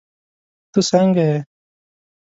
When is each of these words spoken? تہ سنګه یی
تہ 0.71 0.79
سنګه 0.89 1.19
یی 1.29 1.31